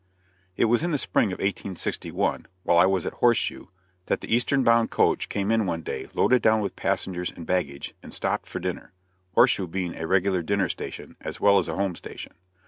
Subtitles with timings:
[0.57, 3.67] It was in the spring of 1861, while I was at Horseshoe,
[4.07, 7.93] that the eastern bound coach came in one day loaded down with passengers and baggage,
[8.01, 8.93] and stopped for dinner;
[9.35, 12.33] Horseshoe being a regular dinner station as well as a home station.